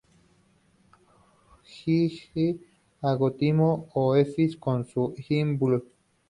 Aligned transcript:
Gigi 1.71 2.47
D'Agostino 2.99 3.89
o 3.93 4.15
Eiffel 4.15 4.57
con 4.57 4.83
su 4.87 5.13
"I'm 5.29 5.59
blue". 5.59 5.85